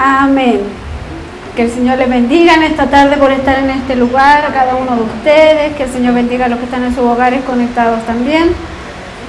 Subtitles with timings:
[0.00, 0.60] Amén.
[1.56, 4.76] Que el Señor les bendiga en esta tarde por estar en este lugar, a cada
[4.76, 5.76] uno de ustedes.
[5.76, 8.50] Que el Señor bendiga a los que están en sus hogares conectados también.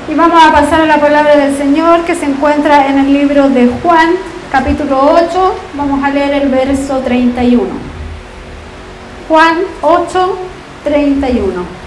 [0.08, 3.50] Y vamos a pasar a la palabra del Señor que se encuentra en el libro
[3.50, 4.10] de Juan,
[4.52, 5.56] capítulo 8.
[5.74, 7.66] Vamos a leer el verso 31.
[9.28, 10.38] Juan 8,
[10.84, 11.79] 31.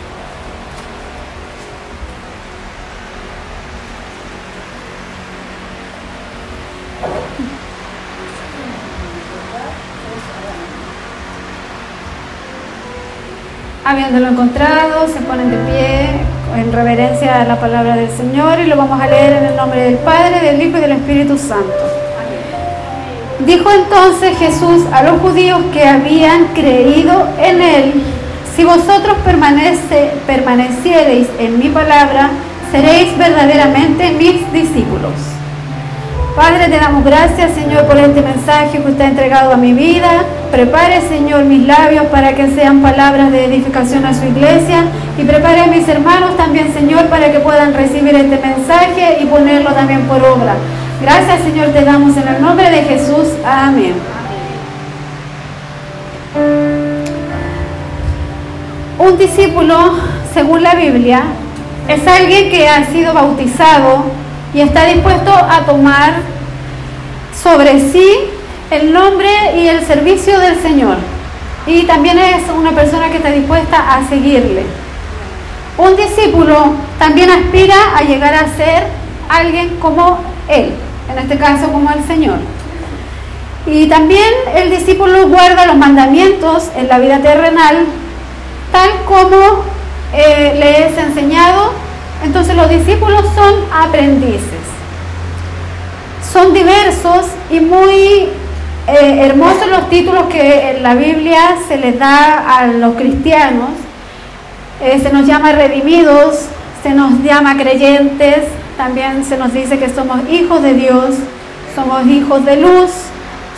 [13.92, 16.08] Habiéndolo encontrado, se ponen de pie
[16.56, 19.82] en reverencia a la palabra del Señor y lo vamos a leer en el nombre
[19.82, 21.84] del Padre, del Hijo y del Espíritu Santo.
[23.40, 28.02] Dijo entonces Jesús a los judíos que habían creído en Él,
[28.56, 32.30] si vosotros permanece, permaneciereis en mi palabra,
[32.70, 35.12] seréis verdaderamente mis discípulos.
[36.36, 40.24] Padre, te damos gracias, Señor, por este mensaje que usted ha entregado a mi vida.
[40.50, 44.84] Prepare, Señor, mis labios para que sean palabras de edificación a su iglesia.
[45.18, 49.72] Y prepare a mis hermanos también, Señor, para que puedan recibir este mensaje y ponerlo
[49.74, 50.54] también por obra.
[51.02, 53.28] Gracias, Señor, te damos en el nombre de Jesús.
[53.44, 53.92] Amén.
[58.98, 59.98] Un discípulo,
[60.32, 61.24] según la Biblia,
[61.88, 64.21] es alguien que ha sido bautizado
[64.54, 66.14] y está dispuesto a tomar
[67.42, 68.10] sobre sí
[68.70, 70.96] el nombre y el servicio del Señor.
[71.66, 74.64] Y también es una persona que está dispuesta a seguirle.
[75.78, 78.84] Un discípulo también aspira a llegar a ser
[79.28, 80.18] alguien como
[80.48, 80.72] Él,
[81.10, 82.38] en este caso como el Señor.
[83.66, 87.86] Y también el discípulo guarda los mandamientos en la vida terrenal,
[88.72, 89.62] tal como
[90.12, 91.72] eh, le es enseñado
[92.22, 94.62] entonces los discípulos son aprendices.
[96.32, 98.28] Son diversos y muy
[98.88, 103.70] eh, hermosos los títulos que en la Biblia se les da a los cristianos.
[104.80, 106.46] Eh, se nos llama redimidos,
[106.82, 111.14] se nos llama creyentes, también se nos dice que somos hijos de Dios,
[111.74, 112.90] somos hijos de luz,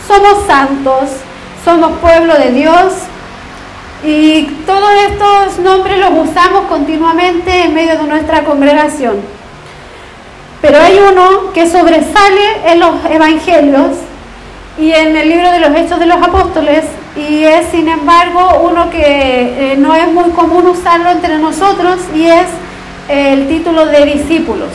[0.07, 1.09] somos santos,
[1.63, 2.93] somos pueblo de Dios
[4.05, 9.15] y todos estos nombres los usamos continuamente en medio de nuestra congregación.
[10.61, 13.97] Pero hay uno que sobresale en los evangelios
[14.77, 16.83] y en el libro de los Hechos de los Apóstoles
[17.15, 22.25] y es sin embargo uno que eh, no es muy común usarlo entre nosotros y
[22.25, 22.47] es
[23.09, 24.69] el título de discípulos.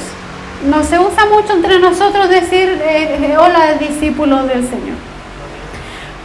[0.69, 5.10] No se usa mucho entre nosotros decir eh, eh, hola discípulos del Señor.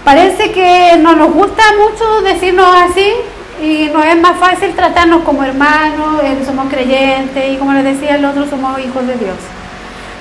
[0.06, 3.12] Parece que no nos gusta mucho decirnos así
[3.60, 8.26] y nos es más fácil tratarnos como hermanos, somos creyentes y como les decía el
[8.26, 9.36] otro, somos hijos de Dios.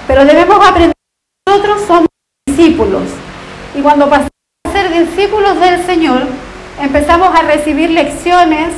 [0.07, 0.95] Pero debemos aprender
[1.45, 2.09] que nosotros somos
[2.47, 3.03] discípulos
[3.75, 4.31] y cuando pasamos
[4.65, 6.23] a ser discípulos del Señor,
[6.81, 8.71] empezamos a recibir lecciones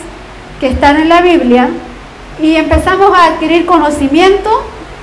[0.58, 1.68] que están en la Biblia
[2.42, 4.50] y empezamos a adquirir conocimiento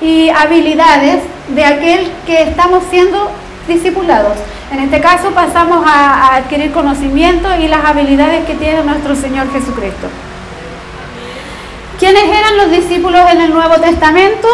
[0.02, 3.30] y habilidades de aquel que estamos siendo
[3.66, 4.36] discipulados.
[4.72, 10.08] En este caso pasamos a, adquirir conocimiento y las habilidades que tiene nuestro Señor Jesucristo.
[11.98, 14.48] ¿Quiénes eran los discípulos en el Nuevo Testamento?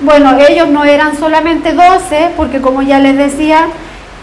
[0.00, 3.66] Bueno, ellos no eran solamente doce, porque como ya les decía,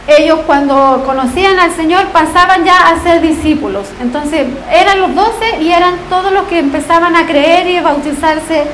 [0.08, 3.88] ellos cuando conocían al Señor pasaban ya a ser discípulos.
[4.02, 8.66] Entonces eran los doce y eran todos los que empezaban a creer y bautizarse,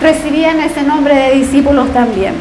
[0.00, 2.34] recibían ese nombre de discípulos también.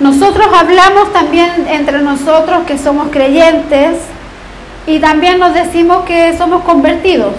[0.00, 3.98] Nosotros hablamos también entre nosotros que somos creyentes
[4.86, 7.34] y también nos decimos que somos convertidos.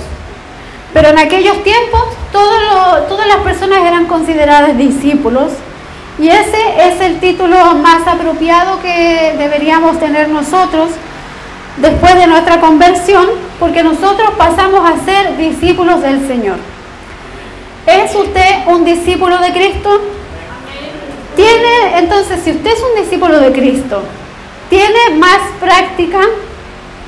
[0.93, 2.01] Pero en aquellos tiempos
[2.31, 5.51] todas las personas eran consideradas discípulos
[6.17, 10.91] y ese es el título más apropiado que deberíamos tener nosotros
[11.77, 13.25] después de nuestra conversión,
[13.59, 16.55] porque nosotros pasamos a ser discípulos del Señor.
[17.85, 20.01] ¿Es usted un discípulo de Cristo?
[21.35, 24.03] Tiene, entonces, si usted es un discípulo de Cristo,
[24.69, 26.19] tiene más práctica,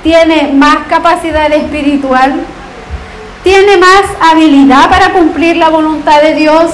[0.03, 2.41] tiene más capacidad espiritual,
[3.43, 6.71] tiene más habilidad para cumplir la voluntad de Dios,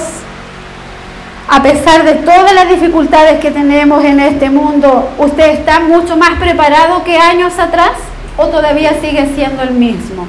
[1.48, 6.38] a pesar de todas las dificultades que tenemos en este mundo, ¿usted está mucho más
[6.40, 7.92] preparado que años atrás
[8.36, 10.26] o todavía sigue siendo el mismo?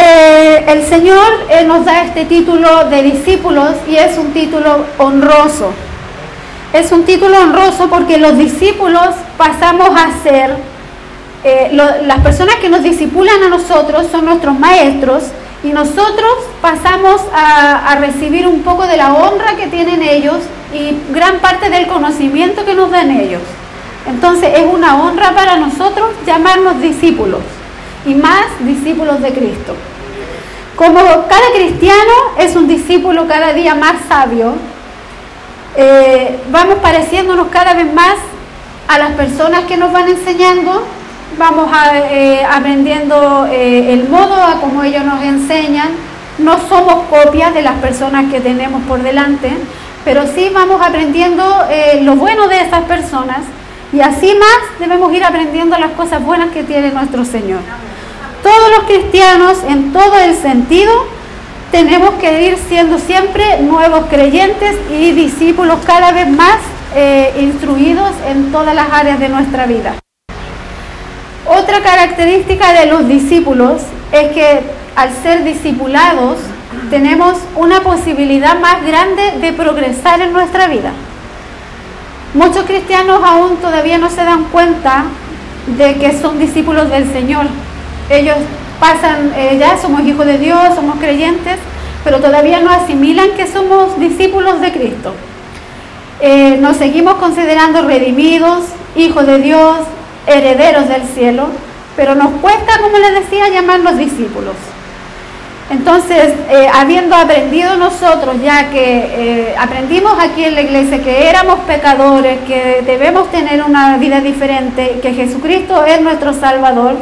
[0.00, 1.26] Eh, el Señor
[1.66, 5.72] nos da este título de discípulos y es un título honroso.
[6.72, 10.56] Es un título honroso porque los discípulos pasamos a ser,
[11.42, 15.24] eh, las personas que nos discipulan a nosotros son nuestros maestros
[15.64, 20.36] y nosotros pasamos a recibir un poco de la honra que tienen ellos
[20.72, 23.42] y gran parte del conocimiento que nos dan ellos.
[24.06, 27.40] Entonces es una honra para nosotros llamarnos discípulos
[28.06, 29.74] y más discípulos de Cristo.
[30.78, 34.54] Como cada cristiano es un discípulo cada día más sabio,
[35.76, 38.14] eh, vamos pareciéndonos cada vez más
[38.86, 40.86] a las personas que nos van enseñando,
[41.36, 41.68] vamos
[42.12, 45.88] eh, aprendiendo eh, el modo a como ellos nos enseñan,
[46.38, 49.50] no somos copias de las personas que tenemos por delante,
[50.04, 51.44] pero sí vamos aprendiendo
[52.02, 53.40] lo bueno de esas personas.
[53.92, 57.62] Y así más debemos ir aprendiendo las cosas buenas que tiene nuestro Señor.
[58.48, 60.90] Todos los cristianos, en todo el sentido,
[61.70, 66.56] tenemos que ir siendo siempre nuevos creyentes y discípulos cada vez más
[66.96, 69.96] eh, instruidos en todas las áreas de nuestra vida.
[71.44, 74.62] Otra característica de los discípulos es que
[74.96, 76.38] al ser discipulados
[76.88, 80.92] tenemos una posibilidad más grande de progresar en nuestra vida.
[82.32, 85.04] Muchos cristianos aún todavía no se dan cuenta
[85.66, 87.44] de que son discípulos del Señor.
[88.10, 88.36] Ellos
[88.80, 91.56] pasan, eh, ya somos hijos de Dios, somos creyentes,
[92.04, 95.14] pero todavía no asimilan que somos discípulos de Cristo.
[96.20, 98.64] Eh, nos seguimos considerando redimidos,
[98.96, 99.80] hijos de Dios,
[100.26, 101.48] herederos del cielo,
[101.96, 104.54] pero nos cuesta, como les decía, llamarnos discípulos.
[105.70, 112.38] Entonces, eh, habiendo aprendido nosotros, ya que aprendimos aquí en la iglesia que éramos pecadores,
[112.46, 116.96] que debemos tener una vida diferente, que Jesucristo es nuestro Salvador,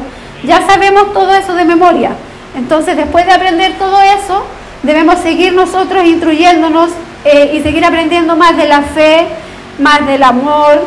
[0.44, 2.12] ya sabemos todo eso de memoria.
[2.56, 4.44] Entonces, después de aprender todo eso,
[4.82, 6.90] debemos seguir nosotros instruyéndonos
[7.24, 9.26] eh, y seguir aprendiendo más de la fe,
[9.78, 10.86] más del amor,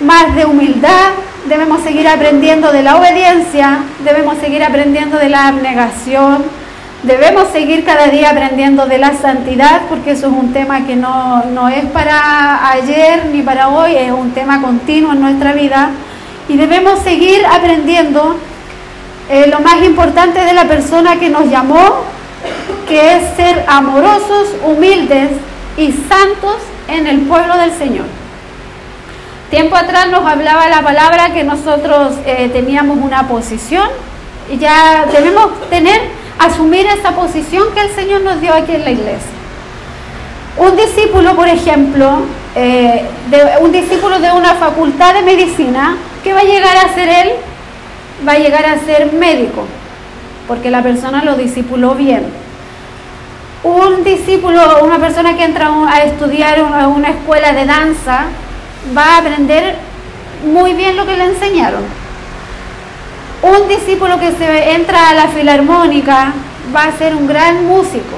[0.00, 1.12] más de humildad.
[1.48, 6.44] Debemos seguir aprendiendo de la obediencia, debemos seguir aprendiendo de la abnegación,
[7.04, 11.44] debemos seguir cada día aprendiendo de la santidad, porque eso es un tema que no,
[11.44, 15.90] no es para ayer ni para hoy, es un tema continuo en nuestra vida.
[16.48, 18.36] Y debemos seguir aprendiendo
[19.28, 22.04] eh, lo más importante de la persona que nos llamó,
[22.88, 25.30] que es ser amorosos, humildes
[25.76, 26.56] y santos
[26.88, 28.06] en el pueblo del Señor.
[29.50, 33.88] Tiempo atrás nos hablaba la palabra que nosotros eh, teníamos una posición
[34.50, 36.00] y ya debemos tener,
[36.38, 39.36] asumir esa posición que el Señor nos dio aquí en la iglesia.
[40.56, 42.22] Un discípulo, por ejemplo,
[42.54, 47.08] eh, de, un discípulo de una facultad de medicina, ¿qué va a llegar a ser
[47.08, 47.32] él?
[48.26, 49.64] Va a llegar a ser médico,
[50.46, 52.24] porque la persona lo discipuló bien.
[53.62, 58.26] Un discípulo, una persona que entra a estudiar a una escuela de danza,
[58.96, 59.76] va a aprender
[60.44, 61.82] muy bien lo que le enseñaron.
[63.42, 66.32] Un discípulo que se entra a la filarmónica
[66.74, 68.16] va a ser un gran músico.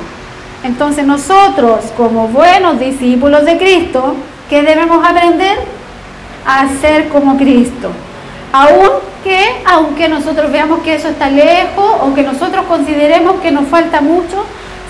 [0.65, 4.17] Entonces nosotros, como buenos discípulos de Cristo,
[4.51, 5.57] ¿qué debemos aprender?
[6.47, 7.91] A ser como Cristo.
[8.53, 8.89] Aún
[9.29, 14.01] que, aunque nosotros veamos que eso está lejos o que nosotros consideremos que nos falta
[14.01, 14.43] mucho,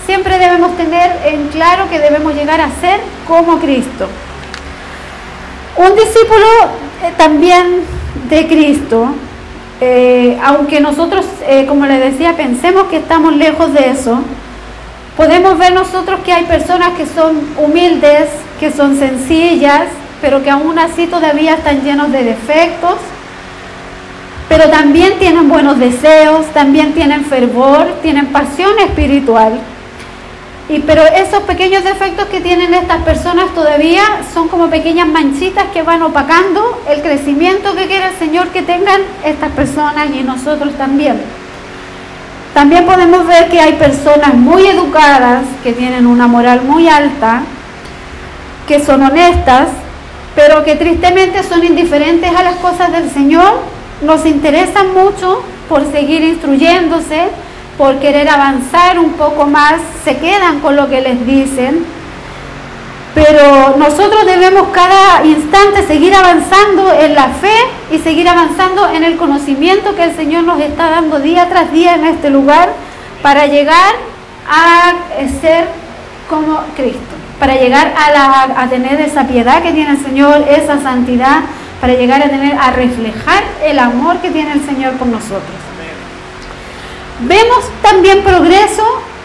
[0.05, 4.07] siempre debemos tener en claro que debemos llegar a ser como Cristo.
[5.75, 6.45] Un discípulo
[7.03, 7.81] eh, también
[8.29, 9.09] de Cristo,
[9.81, 14.19] eh, aunque nosotros, eh, como les decía, pensemos que estamos lejos de eso,
[15.17, 19.87] podemos ver nosotros que hay personas que son humildes, que son sencillas,
[20.21, 22.95] pero que aún así todavía están llenos de defectos
[24.49, 29.59] pero también tienen buenos deseos, también tienen fervor, tienen pasión espiritual.
[30.67, 34.01] Y, pero esos pequeños defectos que tienen estas personas todavía
[34.33, 39.01] son como pequeñas manchitas que van opacando el crecimiento que quiere el Señor que tengan
[39.23, 41.21] estas personas y nosotros también.
[42.53, 47.43] También podemos ver que hay personas muy educadas, que tienen una moral muy alta,
[48.67, 49.69] que son honestas,
[50.35, 56.23] pero que tristemente son indiferentes a las cosas del Señor nos interesan mucho por seguir
[56.23, 57.29] instruyéndose,
[57.77, 61.85] por querer avanzar un poco más, se quedan con lo que les dicen,
[63.13, 67.55] pero nosotros debemos cada instante seguir avanzando en la fe
[67.91, 71.95] y seguir avanzando en el conocimiento que el Señor nos está dando día tras día
[71.95, 72.69] en este lugar
[73.21, 73.95] para llegar
[74.47, 74.93] a
[75.41, 75.67] ser
[76.29, 81.41] como Cristo, para llegar a, a tener esa piedad que tiene el Señor, esa santidad
[81.81, 85.55] para llegar a tener, a reflejar el amor que tiene el Señor por nosotros.
[87.21, 88.83] Vemos también progreso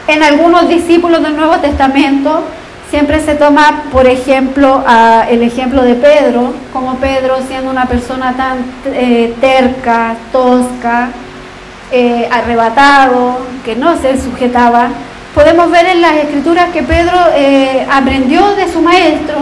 [0.09, 2.45] en algunos discípulos del Nuevo Testamento.
[2.91, 4.85] Siempre se toma, por ejemplo,
[5.29, 11.09] el ejemplo de Pedro, como Pedro siendo una persona tan eh, terca, tosca,
[11.91, 14.89] eh, arrebatado, que no se sujetaba.
[15.35, 19.39] Podemos ver en las escrituras que Pedro eh, aprendió de su maestro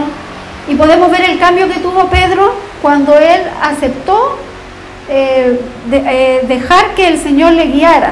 [0.75, 4.37] podemos ver el cambio que tuvo Pedro cuando él aceptó
[5.09, 5.59] eh,
[5.91, 8.11] eh, dejar que el Señor le guiara.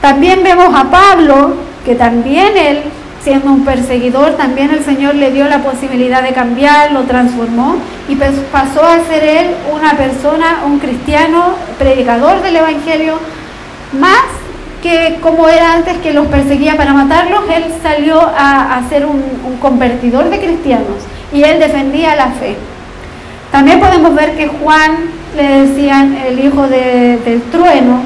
[0.00, 2.82] También vemos a Pablo, que también él,
[3.22, 7.76] siendo un perseguidor, también el Señor le dio la posibilidad de cambiar, lo transformó
[8.08, 13.18] y pasó a ser él una persona, un cristiano, predicador del Evangelio,
[13.92, 14.24] más
[14.82, 19.22] que como era antes que los perseguía para matarlos, él salió a, ser un,
[19.60, 20.96] convertidor de cristianos
[21.32, 22.56] y él defendía la fe.
[23.52, 28.00] También podemos ver que Juan le decían el hijo del trueno,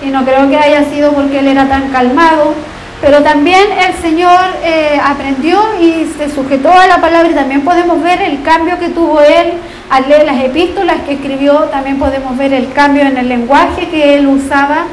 [0.00, 2.54] y no creo que haya sido porque él era tan calmado,
[3.02, 8.02] pero también el Señor eh, aprendió y se sujetó a la palabra y también podemos
[8.02, 9.54] ver el cambio que tuvo él
[9.90, 14.14] al leer las epístolas que escribió, también podemos ver el cambio en el lenguaje que
[14.16, 14.84] él usaba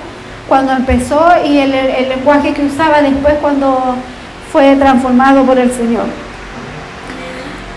[0.47, 1.71] cuando empezó y el,
[2.09, 3.95] lenguaje que usaba después cuando
[4.51, 6.26] fue transformado por el Señor.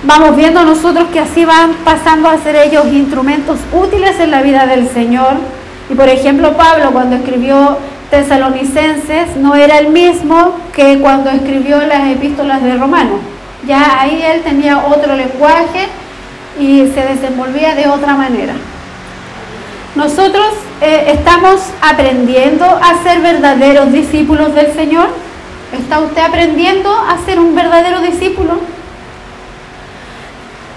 [0.03, 4.67] Vamos viendo nosotros que así van pasando a ser ellos instrumentos útiles en la vida
[4.67, 5.35] del Señor.
[5.91, 7.77] Y por ejemplo, Pablo cuando escribió
[8.11, 13.21] Tesalonicenses no era el mismo que cuando escribió las epístolas de Romanos.
[13.67, 15.89] Ya ahí él tenía otro lenguaje
[16.59, 18.55] y se desenvolvía de otra manera.
[19.97, 20.47] Nosotros
[20.81, 25.09] eh, estamos aprendiendo a ser verdaderos discípulos del Señor.
[25.79, 28.70] ¿Está usted aprendiendo a ser un verdadero discípulo?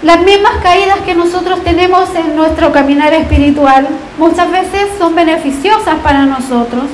[0.04, 6.26] Las mismas caídas que nosotros tenemos en nuestro caminar espiritual muchas veces son beneficiosas para
[6.26, 6.84] nosotros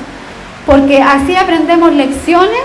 [0.64, 2.62] porque así aprendemos lecciones,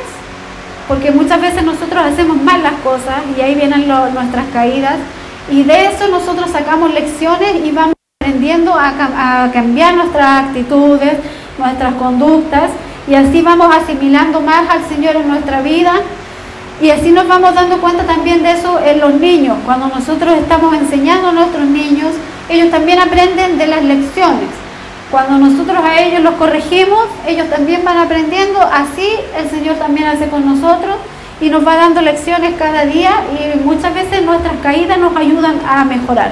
[0.88, 4.98] porque muchas veces nosotros hacemos mal las cosas y ahí vienen nuestras caídas
[5.50, 11.14] y de eso nosotros sacamos lecciones y vamos aprendiendo a, cambiar nuestras actitudes,
[11.58, 12.70] nuestras conductas
[13.08, 15.94] y así vamos asimilando más al Señor en nuestra vida
[16.82, 19.58] y así nos vamos dando cuenta también de eso en los niños.
[19.65, 22.13] Cuando nosotros estamos enseñando a nuestros niños,
[22.50, 24.50] ellos también aprenden de las lecciones.
[25.10, 28.60] Cuando nosotros a ellos los corregimos, ellos también van aprendiendo.
[28.62, 30.96] Así el Señor también hace con nosotros
[31.39, 35.86] y nos va dando lecciones cada día y muchas veces nuestras caídas nos ayudan a
[35.86, 36.32] mejorar.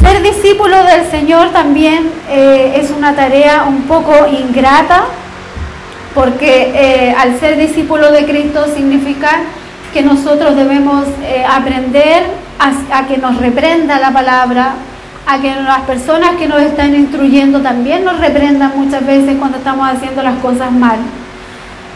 [0.00, 5.04] Ser discípulo del Señor también eh, es una tarea un poco ingrata,
[6.18, 9.30] porque eh, al ser discípulo de Cristo significa
[9.94, 12.24] que nosotros debemos eh, aprender
[12.58, 14.72] a, que nos reprenda la palabra,
[15.28, 19.88] a que las personas que nos están instruyendo también nos reprendan muchas veces cuando estamos
[19.88, 20.98] haciendo las cosas mal.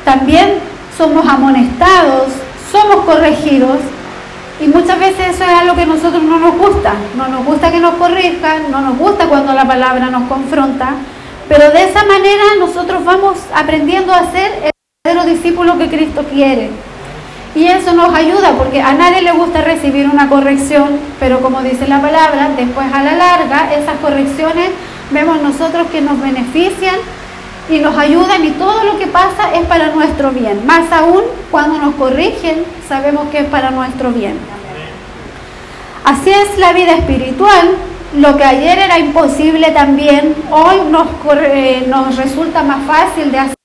[0.05, 0.53] También
[0.97, 2.29] somos amonestados,
[2.71, 3.79] somos corregidos
[4.61, 6.93] y muchas veces eso es algo que a nosotros no nos gusta.
[7.17, 10.95] No nos gusta que nos corrijan, no nos gusta cuando la palabra nos confronta,
[11.53, 14.71] pero de esa manera nosotros vamos aprendiendo a ser el
[15.05, 16.71] verdadero discípulo que Cristo quiere.
[17.55, 21.87] Y eso nos ayuda porque a nadie le gusta recibir una corrección, pero como dice
[21.87, 24.71] la palabra, después a la larga esas correcciones
[25.11, 26.97] vemos nosotros que nos benefician
[27.69, 30.65] y nos ayudan y todo lo que pasa es para nuestro bien.
[30.65, 34.39] Más aún cuando nos corrigen, sabemos que es para nuestro bien.
[36.03, 37.92] Así es la vida espiritual.
[38.15, 41.07] Lo que ayer era imposible también, hoy nos,
[41.89, 43.57] nos resulta más fácil de hacer.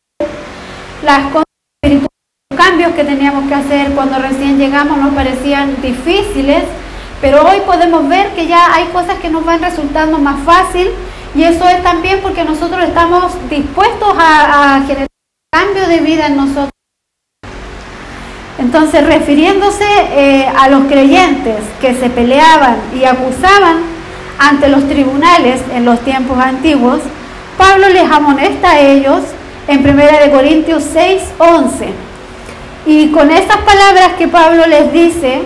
[1.84, 6.64] Los cambios que teníamos que hacer cuando recién llegamos nos parecían difíciles,
[7.20, 10.92] pero hoy podemos ver que ya hay cosas que nos van resultando más fácil
[11.36, 15.08] y eso es también porque nosotros estamos dispuestos a, generar
[15.52, 16.72] cambio de vida en nosotros.
[18.60, 23.97] Entonces, refiriéndose eh, a los creyentes que se peleaban y acusaban
[24.40, 27.00] ante los tribunales en los tiempos antiguos,
[27.58, 29.22] Pablo les amonesta a ellos
[29.68, 31.90] en 1 Corintios 6, 11.
[32.86, 35.42] Y con estas palabras que Pablo les dice,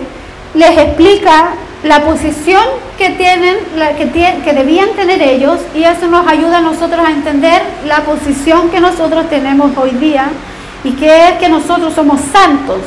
[0.54, 2.62] les explica la posición
[2.96, 3.56] que tienen,
[3.96, 4.10] que,
[4.44, 8.78] que debían tener ellos, y eso nos ayuda a nosotros a entender la posición que
[8.78, 10.28] nosotros tenemos hoy día,
[10.84, 12.78] y que es que nosotros somos santos,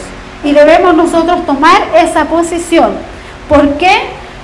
[0.43, 2.91] y debemos nosotros tomar esa posición.
[3.49, 3.91] ¿Por qué?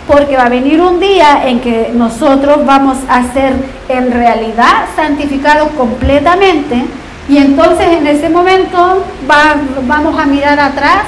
[0.08, 3.53] Porque va a venir un día en que nosotros vamos a ser
[3.88, 6.86] en realidad santificados completamente,
[7.29, 9.05] y entonces en ese momento
[9.88, 11.03] vamos a mirar atrás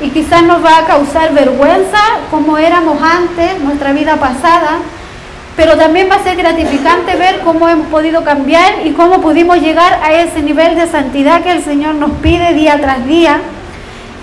[0.00, 1.98] y quizás nos va a causar vergüenza
[2.30, 4.78] como éramos antes, nuestra vida pasada,
[5.56, 10.00] pero también va a ser gratificante ver cómo hemos podido cambiar y cómo pudimos llegar
[10.02, 13.40] a ese nivel de santidad que el Señor nos pide día tras día.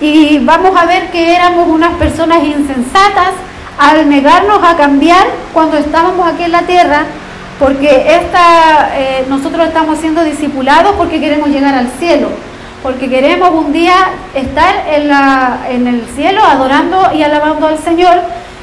[0.00, 3.32] Y vamos a ver que éramos unas personas insensatas
[3.78, 7.04] al negarnos a cambiar cuando estábamos aquí en la tierra,
[7.58, 12.28] porque esta, eh, nosotros estamos siendo discipulados porque queremos llegar al cielo
[12.86, 13.96] porque queremos un día
[14.32, 18.20] estar en, la, en el cielo adorando y alabando al Señor.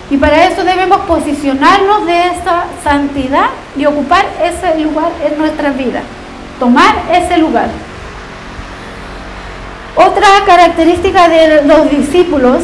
[0.09, 6.03] Y para eso debemos posicionarnos de esa santidad y ocupar ese lugar en nuestra vida,
[6.57, 7.67] tomar ese lugar.
[9.95, 12.61] Otra característica de los discípulos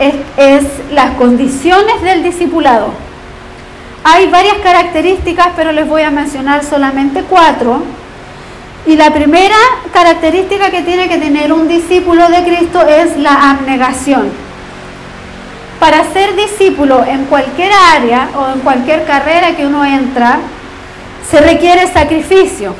[0.00, 2.88] es, las condiciones del discipulado.
[4.02, 7.82] Hay varias características, pero les voy a mencionar solamente cuatro.
[8.86, 9.56] Y la primera
[9.92, 14.30] característica que tiene que tener un discípulo de Cristo es la abnegación.
[15.78, 20.38] Para ser discípulo en cualquier área o en cualquier carrera que uno entra,
[21.30, 22.74] se requiere sacrificio.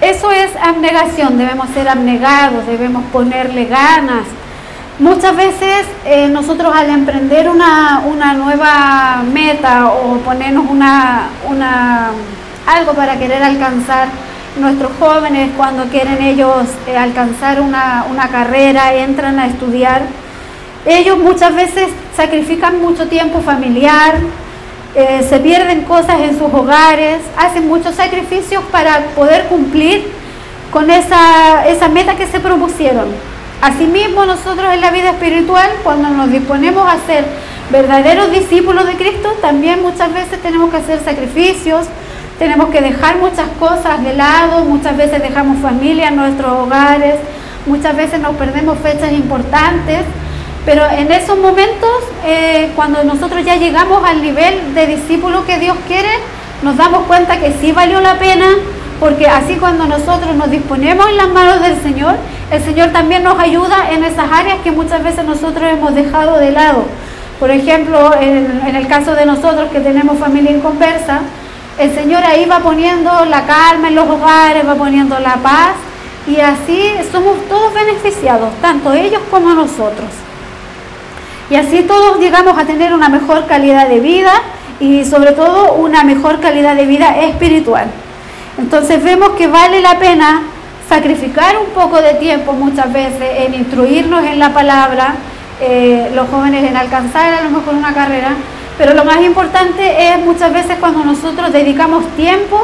[0.00, 4.24] Eso es abnegación, debemos ser abnegados, debemos ponerle ganas.
[5.00, 12.12] Muchas veces eh, nosotros al emprender una, una, nueva meta o ponernos una, una,
[12.64, 14.06] algo para querer alcanzar,
[14.56, 20.02] nuestros jóvenes cuando quieren ellos eh, alcanzar una, una carrera, entran a estudiar,
[20.86, 24.14] ellos muchas veces sacrifican mucho tiempo familiar,
[24.94, 30.08] eh, se pierden cosas en sus hogares, hacen muchos sacrificios para poder cumplir
[30.70, 33.34] con esa, esa meta que se propusieron.
[33.62, 37.24] Asimismo, nosotros en la vida espiritual, cuando nos disponemos a ser
[37.70, 41.86] verdaderos discípulos de Cristo, también muchas veces tenemos que hacer sacrificios,
[42.38, 47.16] tenemos que dejar muchas cosas de lado, muchas veces dejamos familia en nuestros hogares,
[47.66, 50.02] muchas veces nos perdemos fechas importantes,
[50.66, 51.90] pero en esos momentos,
[52.24, 56.08] eh, cuando nosotros ya llegamos al nivel de discípulo que Dios quiere,
[56.62, 58.46] nos damos cuenta que sí valió la pena,
[58.98, 62.16] porque así cuando nosotros nos disponemos en las manos del Señor,
[62.50, 66.50] el Señor también nos ayuda en esas áreas que muchas veces nosotros hemos dejado de
[66.50, 66.84] lado.
[67.40, 71.20] Por ejemplo, en, el caso de nosotros que tenemos familia en conversa,
[71.78, 75.74] el Señor ahí va poniendo la calma en los hogares, va poniendo la paz
[76.26, 80.08] y así somos todos beneficiados, tanto ellos como nosotros.
[81.50, 84.32] Y así todos llegamos a tener una mejor calidad de vida
[84.80, 87.86] y sobre todo una mejor calidad de vida espiritual.
[88.56, 90.42] Entonces vemos que vale la pena
[90.94, 95.16] sacrificar un poco de tiempo muchas veces en instruirnos en la palabra,
[95.60, 98.34] eh, los jóvenes en alcanzar a lo mejor una carrera,
[98.78, 102.60] pero lo más importante es muchas veces cuando nosotros dedicamos tiempo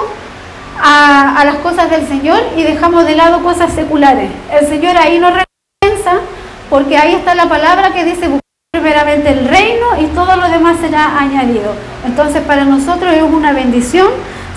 [0.80, 4.30] a, las cosas del Señor y dejamos de lado cosas seculares.
[4.52, 6.20] El Señor ahí nos recompensa
[6.68, 8.40] porque ahí está la palabra que dice buscar
[8.72, 11.74] primeramente el reino y todo lo demás será añadido.
[12.06, 14.08] Entonces para nosotros es una bendición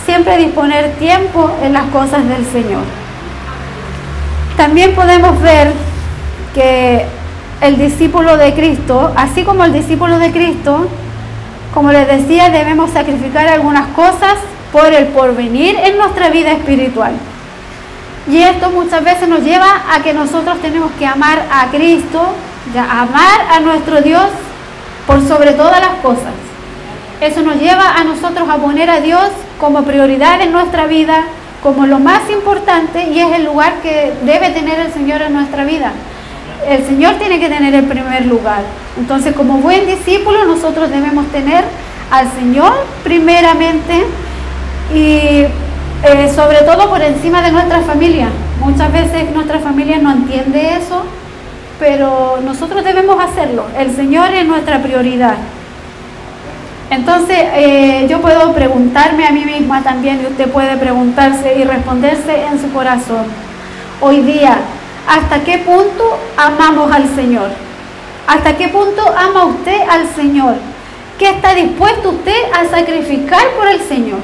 [0.06, 3.03] siempre disponer tiempo en las cosas del Señor.
[4.58, 5.74] También podemos ver
[6.54, 7.06] que
[7.62, 10.88] el discípulo de Cristo, así como el discípulo de Cristo,
[11.74, 14.36] como les decía, debemos sacrificar algunas cosas
[14.72, 17.14] por el porvenir en nuestra vida espiritual.
[18.30, 22.34] Y esto muchas veces nos lleva a que nosotros tenemos que amar a Cristo,
[22.78, 24.28] amar a nuestro Dios
[25.08, 26.34] por sobre todas las cosas.
[27.22, 31.24] Eso nos lleva a nosotros a poner a Dios como prioridad en nuestra vida,
[31.64, 35.64] como lo más importante y es el lugar que debe tener el Señor en nuestra
[35.64, 35.94] vida
[36.68, 38.62] el Señor tiene que tener el primer lugar.
[38.98, 41.64] Entonces, como buen discípulo, nosotros debemos tener
[42.12, 42.74] al Señor
[43.04, 44.06] primeramente
[44.94, 45.46] y
[46.06, 48.30] eh, sobre todo por encima de nuestra familia.
[48.60, 51.04] Muchas veces nuestra familia no entiende eso,
[51.80, 53.66] pero nosotros debemos hacerlo.
[53.78, 55.36] El Señor es nuestra prioridad.
[56.94, 62.46] Entonces, eh, yo puedo preguntarme a mí misma también, y usted puede preguntarse y responderse
[62.46, 63.26] en su corazón.
[64.00, 64.60] Hoy día,
[65.08, 67.50] hasta qué punto amamos al Señor.
[68.28, 70.54] ¿Hasta qué punto ama usted al Señor?
[71.18, 74.20] ¿Qué está dispuesto usted a sacrificar por el Señor?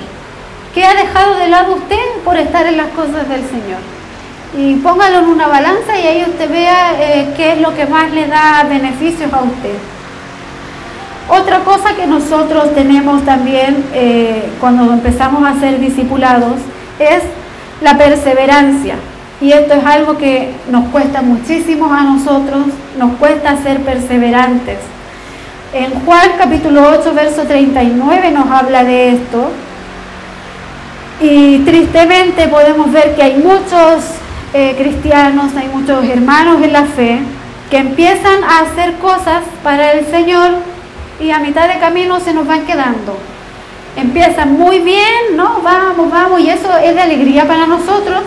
[0.76, 3.82] ¿Qué ha dejado de lado usted por estar en las cosas del Señor?
[4.56, 8.12] Y póngalo en una balanza y ahí usted vea eh, qué es lo que más
[8.12, 9.99] le da beneficios a usted.
[11.30, 16.56] Otra cosa que nosotros tenemos también eh, cuando empezamos a ser discipulados
[16.98, 17.22] es
[17.82, 18.96] la perseverancia.
[19.40, 22.66] Y esto es algo que nos cuesta muchísimo a nosotros,
[22.98, 24.80] nos cuesta ser perseverantes.
[25.72, 29.52] En Juan capítulo 8, verso 39 nos habla de esto.
[31.22, 34.04] Y tristemente podemos ver que hay muchos
[34.54, 37.20] eh, cristianos, hay muchos hermanos en la fe
[37.70, 40.69] que empiezan a hacer cosas para el Señor
[41.20, 43.18] y a mitad de camino se nos van quedando.
[43.96, 45.62] Empiezan muy bien, ¿no?
[45.62, 48.24] Vamos, vamos, y eso es de alegría para nosotros,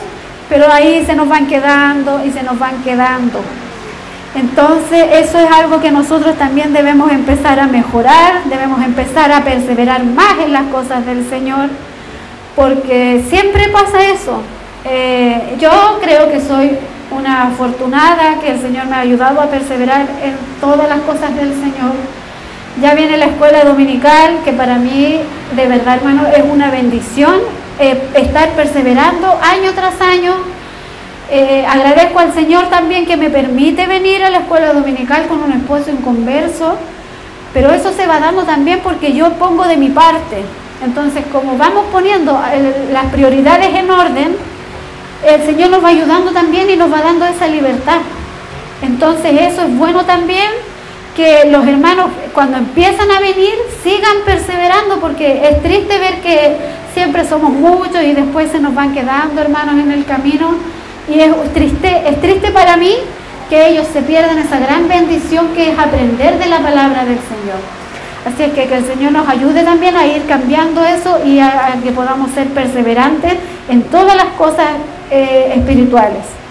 [0.49, 3.41] pero ahí se nos van quedando y se nos van quedando.
[4.35, 10.05] Entonces eso es algo que nosotros también debemos empezar a mejorar, debemos empezar a perseverar
[10.05, 11.69] más en las cosas del Señor,
[12.57, 14.43] porque siempre pasa eso.
[14.85, 16.79] Eh, yo creo que soy
[17.11, 21.53] una afortunada que el Señor me ha ayudado a perseverar en todas las cosas del
[21.53, 21.93] Señor.
[22.81, 25.21] Ya viene la escuela dominical, que para mí,
[25.55, 27.35] de verdad, hermano, es una bendición
[27.79, 30.35] eh, estar perseverando año tras año.
[31.31, 35.53] Eh, agradezco al Señor también que me permite venir a la escuela dominical con un
[35.53, 36.79] esposo inconverso,
[37.53, 40.43] pero eso se va dando también porque yo pongo de mi parte.
[40.83, 42.41] Entonces, como vamos poniendo
[42.91, 44.37] las prioridades en orden,
[45.27, 47.99] el Señor nos va ayudando también y nos va dando esa libertad.
[48.81, 50.49] Entonces, eso es bueno también
[51.15, 56.57] que los hermanos cuando empiezan a venir sigan perseverando porque es triste ver que
[56.95, 60.55] siempre somos muchos y después se nos van quedando hermanos en el camino
[61.09, 62.95] y es triste, es triste para mí
[63.49, 67.61] que ellos se pierdan esa gran bendición que es aprender de la palabra del Señor.
[68.25, 71.75] Así es que que el Señor nos ayude también a ir cambiando eso y a,
[71.83, 73.35] que podamos ser perseverantes
[73.69, 74.69] en todas las cosas
[75.11, 76.42] eh, espirituales.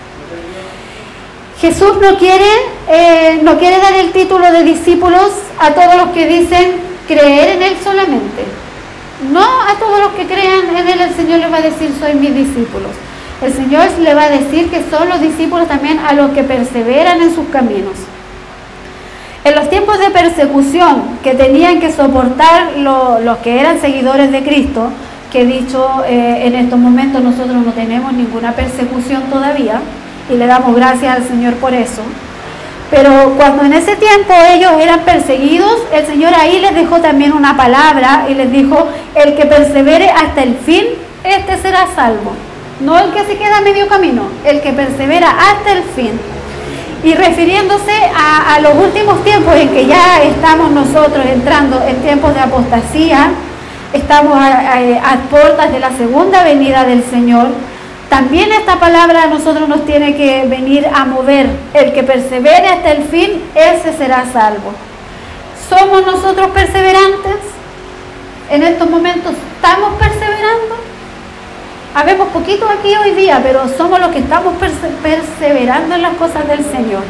[1.62, 2.50] Jesús no quiere,
[2.90, 6.72] eh, no quiere dar el título de discípulos a todos los que dicen
[7.08, 8.44] creer en Él solamente.
[9.32, 12.16] No a todos los que crean en Él, el Señor les va a decir soy
[12.16, 12.90] mis discípulos.
[13.44, 17.22] El Señor le va a decir que son los discípulos también a los que perseveran
[17.22, 17.94] en sus caminos.
[19.44, 24.90] En los tiempos de persecución que tenían que soportar los que eran seguidores de Cristo,
[25.32, 29.82] que dicho eh, en estos momentos nosotros no tenemos ninguna persecución todavía,
[30.30, 32.02] y le damos gracias al Señor por eso.
[32.92, 37.56] Pero cuando en ese tiempo ellos eran perseguidos, el Señor ahí les dejó también una
[37.56, 40.84] palabra y les dijo, el que persevere hasta el fin,
[41.24, 42.34] este será salvo.
[42.82, 46.20] No el que se queda a medio camino, el que persevera hasta el fin.
[47.04, 52.42] Y refiriéndose a, los últimos tiempos en que ya estamos nosotros entrando en tiempos de
[52.42, 53.32] apostasía,
[53.94, 57.48] estamos a, a puertas de la segunda venida del Señor,
[58.12, 61.48] también esta palabra a nosotros nos tiene que venir a mover.
[61.74, 64.74] El que persevere hasta el fin, ese será salvo.
[65.70, 67.38] ¿Somos nosotros perseverantes?
[68.50, 70.76] En estos momentos, ¿estamos perseverando?
[71.96, 74.56] Habemos poquito aquí hoy día, pero somos los que estamos
[75.02, 77.04] perseverando en las cosas del Señor.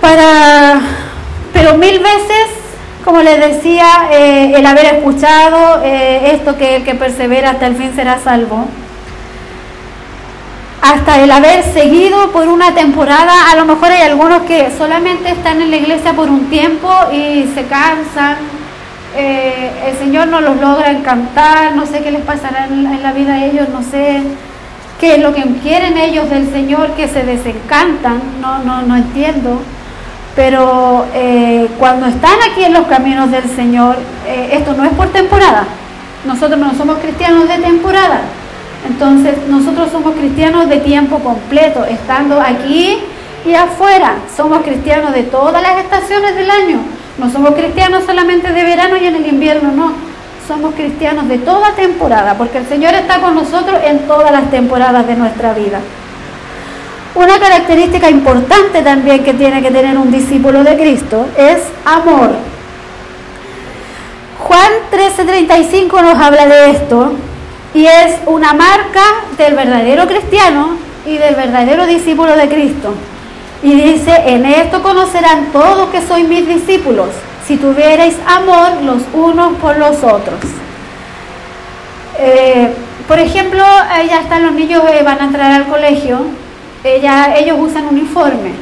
[0.00, 0.80] Para,
[1.52, 2.61] pero mil veces
[3.04, 7.76] como les decía, eh, el haber escuchado eh, esto que el que persevera hasta el
[7.76, 8.66] fin será salvo,
[10.80, 15.60] hasta el haber seguido por una temporada, a lo mejor hay algunos que solamente están
[15.60, 18.36] en la iglesia por un tiempo y se cansan,
[19.16, 23.34] eh, el Señor no los logra encantar, no sé qué les pasará en, la vida
[23.34, 24.22] a ellos, no sé
[24.98, 29.60] qué es lo que quieren ellos del Señor, que se desencantan, no, no, no entiendo.
[30.34, 35.08] Pero eh, cuando están aquí en los caminos del Señor, eh, esto no es por
[35.08, 35.64] temporada.
[36.24, 38.22] Nosotros no somos cristianos de temporada.
[38.86, 42.98] Entonces nosotros somos cristianos de tiempo completo, estando aquí
[43.44, 44.14] y afuera.
[44.34, 46.78] Somos cristianos de todas las estaciones del año.
[47.18, 49.92] No somos cristianos solamente de verano y en el invierno, no.
[50.48, 55.06] Somos cristianos de toda temporada, porque el Señor está con nosotros en todas las temporadas
[55.06, 55.78] de nuestra vida.
[57.14, 62.30] Una característica importante también que tiene que tener un discípulo de Cristo es amor.
[64.38, 67.12] Juan 13:35 nos habla de esto
[67.74, 69.02] y es una marca
[69.36, 72.94] del verdadero cristiano y del verdadero discípulo de Cristo.
[73.62, 77.10] Y dice, en esto conocerán todos que sois mis discípulos,
[77.46, 80.40] si tuvierais amor los unos por los otros.
[82.18, 82.72] Eh,
[83.06, 83.62] por ejemplo,
[84.08, 86.26] ya están los niños que van a entrar al colegio
[86.84, 88.52] ellos usan uniforme.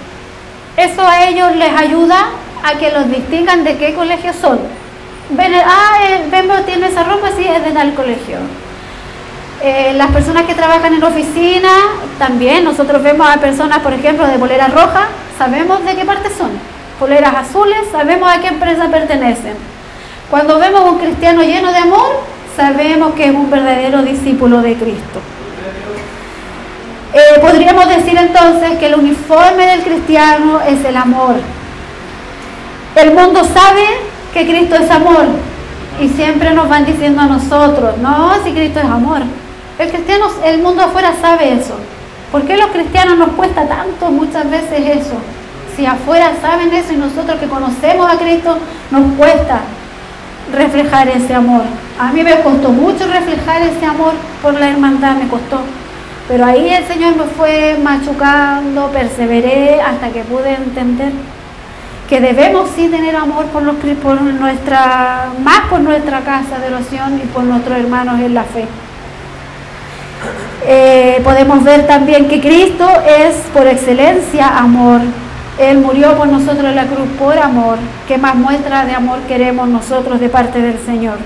[0.76, 2.26] Eso a ellos les ayuda
[2.62, 4.58] a que los distingan de qué colegio son.
[5.30, 5.98] Ven, ah,
[6.30, 8.38] vemos, tiene esa ropa, sí, es de tal colegio.
[9.62, 11.70] Eh, las personas que trabajan en oficina,
[12.18, 16.50] también nosotros vemos a personas, por ejemplo, de polera roja, sabemos de qué parte son.
[16.98, 19.54] Poleras azules, sabemos a qué empresa pertenecen.
[20.30, 22.22] Cuando vemos un cristiano lleno de amor,
[22.56, 25.20] sabemos que es un verdadero discípulo de Cristo.
[27.12, 31.34] Eh, podríamos decir entonces que el uniforme del cristiano es el amor.
[32.94, 33.82] El mundo sabe
[34.32, 35.26] que Cristo es amor
[36.00, 39.22] y siempre nos van diciendo a nosotros, no, si Cristo es amor.
[39.78, 41.74] El cristiano, el mundo afuera sabe eso.
[42.30, 45.14] ¿Por qué los cristianos nos cuesta tanto muchas veces eso?
[45.76, 48.56] Si afuera saben eso y nosotros que conocemos a Cristo
[48.92, 49.62] nos cuesta
[50.52, 51.62] reflejar ese amor.
[51.98, 55.60] A mí me costó mucho reflejar ese amor por la hermandad, me costó.
[56.30, 61.10] Pero ahí el Señor me fue machucando, perseveré hasta que pude entender
[62.08, 67.20] que debemos sí tener amor por, los, por nuestra, más por nuestra casa de oración
[67.20, 68.64] y por nuestros hermanos en la fe.
[70.68, 75.00] Eh, podemos ver también que Cristo es por excelencia amor.
[75.58, 77.78] Él murió por nosotros en la cruz por amor.
[78.06, 81.18] ¿Qué más muestra de amor queremos nosotros de parte del Señor?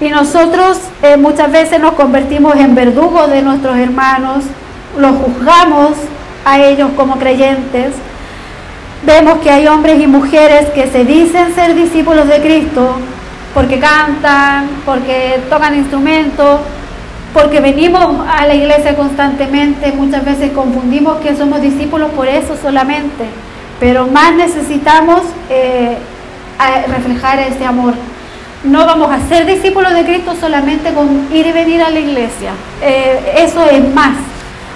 [0.00, 4.44] Y nosotros eh, muchas veces nos convertimos en verdugos de nuestros hermanos,
[4.98, 5.92] los juzgamos
[6.44, 7.92] a ellos como creyentes.
[9.04, 12.96] Vemos que hay hombres y mujeres que se dicen ser discípulos de Cristo
[13.52, 16.60] porque cantan, porque tocan instrumentos,
[17.34, 23.24] porque venimos a la iglesia constantemente, muchas veces confundimos que somos discípulos por eso solamente,
[23.78, 25.98] pero más necesitamos eh,
[26.88, 27.94] reflejar ese amor.
[28.64, 32.52] No vamos a ser discípulos de Cristo solamente con ir y venir a la iglesia,
[32.82, 34.12] eh, eso es más.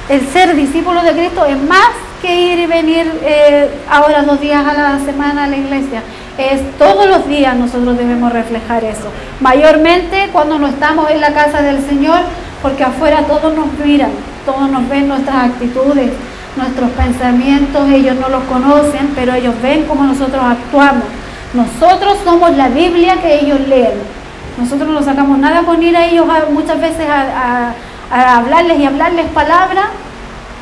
[0.08, 1.90] El ser discípulo de Cristo es más
[2.22, 6.02] que ir y venir eh, ahora dos días a la semana a la iglesia
[6.38, 9.10] es todos los días nosotros debemos reflejar eso.
[9.40, 12.20] Mayormente cuando no estamos en la casa del Señor,
[12.62, 14.10] porque afuera todos nos miran,
[14.46, 16.10] todos nos ven nuestras actitudes,
[16.56, 21.04] nuestros pensamientos, ellos no los conocen, pero ellos ven cómo nosotros actuamos.
[21.54, 23.92] Nosotros somos la Biblia que ellos leen.
[24.58, 27.74] Nosotros no sacamos nada con ir a ellos muchas veces a,
[28.10, 29.86] a hablarles y hablarles palabras,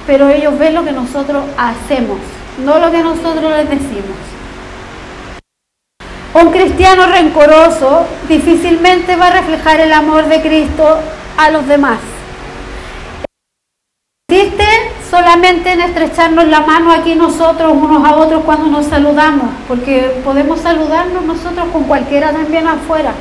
[0.06, 2.18] pero ellos ven lo que nosotros hacemos,
[2.64, 4.16] no lo que nosotros les decimos.
[6.34, 10.98] Un cristiano rencoroso difícilmente va a reflejar el amor de Cristo
[11.36, 11.98] a los demás.
[15.32, 20.60] Solamente en estrecharnos la mano aquí nosotros unos a otros cuando nos saludamos, porque podemos
[20.60, 23.12] saludarnos nosotros con cualquiera también afuera.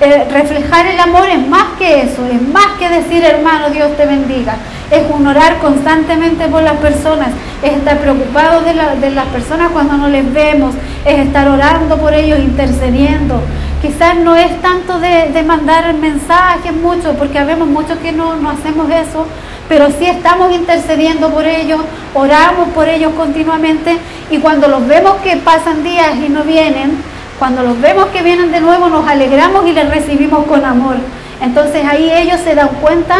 [0.00, 4.04] Eh, reflejar el amor es más que eso, es más que decir hermano Dios te
[4.04, 4.56] bendiga,
[4.90, 7.28] es honorar constantemente por las personas,
[7.62, 12.40] es estar preocupado de, las personas cuando no les vemos, es estar orando por ellos,
[12.40, 13.40] intercediendo.
[13.80, 18.90] Quizás no es tanto de, mandar mensajes mucho, porque habemos muchos que no, no hacemos
[18.90, 19.26] eso,
[19.68, 21.80] pero sí estamos intercediendo por ellos,
[22.14, 23.98] oramos por ellos continuamente
[24.30, 26.98] y cuando los vemos que pasan días y no vienen,
[27.38, 30.96] cuando los vemos que vienen de nuevo nos alegramos y les recibimos con amor.
[31.40, 33.16] Entonces ahí ellos se dan cuenta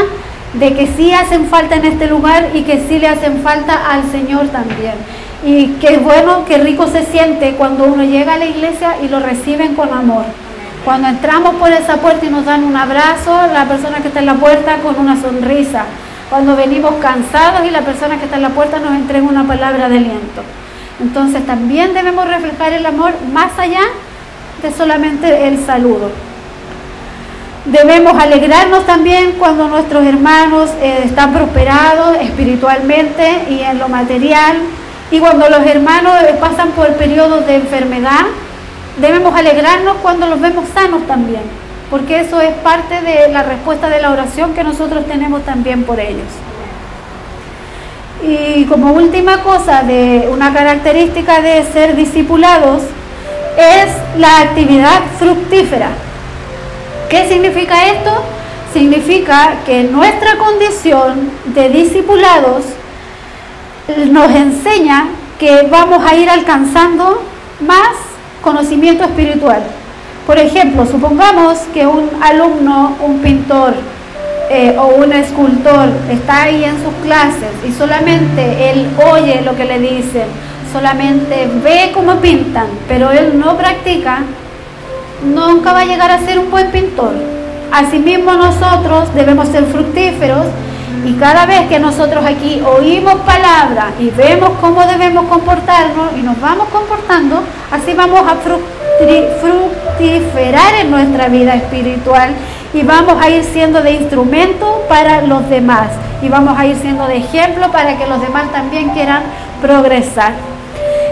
[0.55, 4.11] de que sí hacen falta en este lugar y que sí le hacen falta al
[4.11, 4.94] Señor también.
[5.44, 9.18] Y qué bueno, qué rico se siente cuando uno llega a la iglesia y lo
[9.18, 10.24] reciben con amor.
[10.85, 14.26] Cuando entramos por esa puerta y nos dan un abrazo, la persona que está en
[14.26, 15.85] la puerta con una sonrisa.
[16.33, 19.90] Cuando venimos cansados y la persona que está en la puerta nos entrega una palabra
[19.90, 20.42] de aliento.
[20.99, 23.83] Entonces también debemos reflejar el amor más allá
[24.62, 26.11] de solamente el saludo.
[27.66, 34.57] Debemos alegrarnos también cuando nuestros hermanos eh, están prosperados espiritualmente y en lo material.
[35.11, 38.25] Y cuando los hermanos eh, pasan por periodos de enfermedad,
[38.97, 41.42] debemos alegrarnos cuando los vemos sanos también,
[41.92, 46.00] porque eso es parte de la respuesta de la oración que nosotros tenemos también por
[46.00, 46.26] ellos.
[48.26, 52.81] Y como última cosa, de una característica de ser discipulados,
[53.59, 55.90] es la actividad fructífera.
[57.11, 58.24] ¿Qué significa esto?
[58.72, 62.64] Significa que nuestra condición de discipulados
[64.09, 67.22] nos enseña que vamos a ir alcanzando
[67.61, 67.90] más
[68.40, 69.62] conocimiento espiritual.
[70.27, 73.75] Por ejemplo, supongamos que un alumno, un pintor
[74.51, 79.65] eh, o un escultor está ahí en sus clases y solamente él oye lo que
[79.65, 80.27] le dicen,
[80.73, 84.21] solamente ve cómo pintan, pero él no practica,
[85.25, 87.15] nunca va a llegar a ser un buen pintor.
[87.73, 90.47] Asimismo nosotros debemos ser fructíferos
[91.05, 96.41] y cada vez que nosotros aquí oímos palabras y vemos cómo debemos comportarnos y nos
[96.41, 98.35] vamos comportando, así vamos a
[99.41, 102.31] fructiferar en nuestra vida espiritual
[102.75, 105.88] y vamos a ir siendo de instrumento para los demás
[106.23, 109.23] y vamos a ir siendo de ejemplo para que los demás también quieran
[109.61, 110.33] progresar.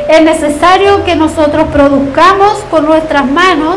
[0.08, 3.76] Es necesario que nosotros produzcamos con nuestras manos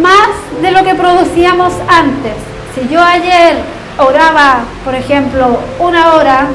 [0.00, 2.34] más de lo que producíamos antes.
[2.74, 3.56] Si yo ayer
[3.98, 6.46] oraba, por ejemplo, una hora,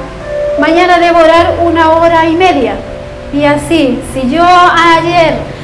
[0.60, 2.76] mañana debo orar una hora y media.
[3.34, 5.57] Y así, si yo ayer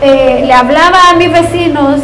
[0.00, 2.00] eh, le hablaba a mis vecinos,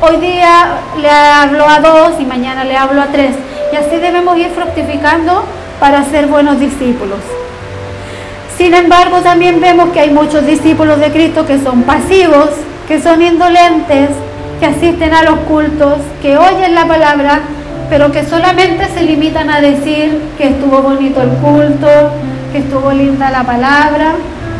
[0.00, 3.34] hoy día le hablo a dos y mañana le hablo a tres.
[3.72, 5.44] Y así debemos ir fructificando
[5.78, 7.20] para ser buenos discípulos.
[8.56, 12.50] Sin embargo, también vemos que hay muchos discípulos de Cristo que son pasivos,
[12.88, 14.10] que son indolentes,
[14.58, 17.40] que asisten a los cultos, que oyen la palabra,
[17.88, 21.88] pero que solamente se limitan a decir que estuvo bonito el culto,
[22.50, 24.14] que estuvo linda la palabra,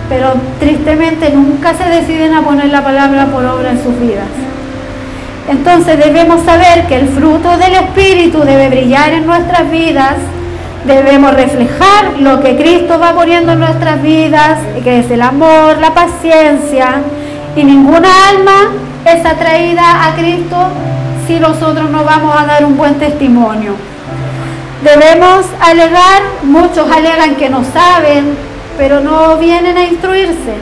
[0.08, 4.28] pero tristemente nunca se deciden a poner la palabra por obra en sus vidas.
[5.48, 10.16] Entonces debemos saber que el fruto del Espíritu debe brillar en nuestras vidas,
[10.84, 15.94] debemos reflejar lo que Cristo va poniendo en nuestras vidas, que es el amor, la
[15.94, 17.02] paciencia,
[17.56, 18.72] y ninguna alma
[19.04, 20.56] es atraída a Cristo
[21.26, 23.74] si nosotros no vamos a dar un buen testimonio.
[24.82, 28.36] Debemos alegar, muchos alegan que no saben,
[28.78, 30.54] pero no vienen a instruirse.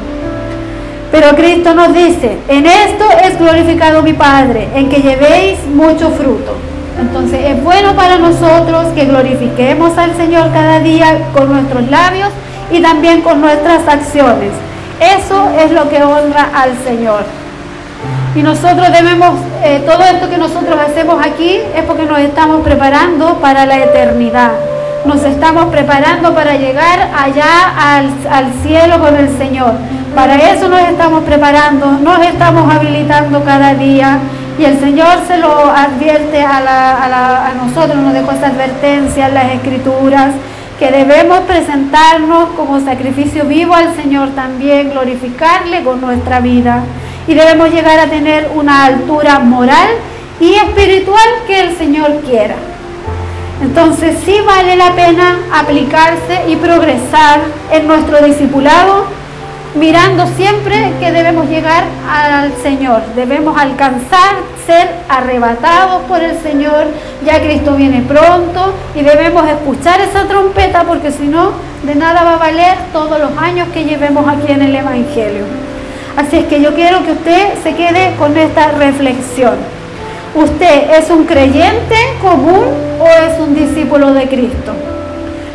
[1.12, 6.57] Pero Cristo nos dice, en esto es glorificado mi Padre, en que llevéis mucho fruto.
[6.98, 12.31] Entonces es bueno para nosotros que glorifiquemos al Señor cada día con nuestros labios
[12.72, 14.50] y también con nuestras acciones.
[14.98, 17.24] Eso es lo que honra al Señor.
[18.35, 23.38] Y nosotros debemos, eh, todo esto que nosotros hacemos aquí es porque nos estamos preparando
[23.40, 24.52] para la eternidad.
[25.06, 29.74] Nos estamos preparando para llegar allá al, cielo con el Señor.
[30.16, 34.18] Para eso nos estamos preparando, nos estamos habilitando cada día.
[34.58, 39.34] Y el Señor se lo advierte a, a, a nosotros, nos dejó esa advertencia en
[39.34, 40.32] las escrituras,
[40.78, 46.82] que debemos presentarnos como sacrificio vivo al Señor también, glorificarle con nuestra vida
[47.28, 49.88] y debemos llegar a tener una altura moral
[50.40, 52.56] y espiritual que el Señor quiera.
[53.66, 57.40] Entonces sí vale la pena aplicarse y progresar
[57.72, 59.07] en nuestro discipulado,
[59.74, 66.87] mirando siempre que debemos llegar al Señor, debemos alcanzar, ser arrebatados por el Señor,
[67.24, 71.50] ya Cristo viene pronto y debemos escuchar esa trompeta porque si no,
[71.83, 75.44] de nada va a valer todos los años que llevemos aquí en el Evangelio.
[76.16, 79.75] Así es que yo quiero que usted se quede con esta reflexión.
[80.37, 82.66] ¿Usted es un creyente común
[83.01, 84.75] o es un discípulo de Cristo?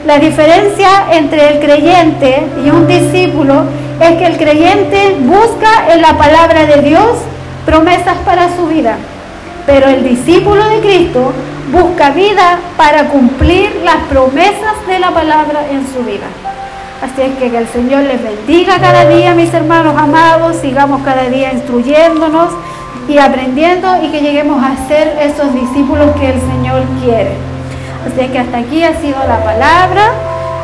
[0.08, 3.66] La diferencia entre el creyente y un discípulo
[4.00, 7.20] es que el creyente busca en la palabra de Dios
[7.64, 8.98] promesas para su vida,
[9.68, 11.32] pero el discípulo de Cristo
[11.72, 16.26] busca vida para cumplir las promesas de la palabra en su vida.
[17.04, 21.30] Así es que que el Señor les bendiga cada día, mis hermanos amados, sigamos cada
[21.30, 22.50] día instruyéndonos
[23.12, 27.36] y aprendiendo y que lleguemos a ser esos discípulos que el Señor quiere.
[28.08, 30.12] Así que hasta aquí ha sido la palabra.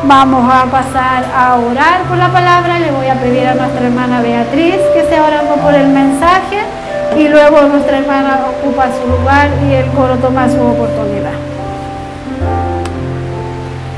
[0.03, 2.79] Vamos a pasar a orar por la palabra.
[2.79, 6.59] Le voy a pedir a nuestra hermana Beatriz que esté orando por el mensaje
[7.17, 11.46] y luego nuestra hermana ocupa su lugar y el coro toma su oportunidad.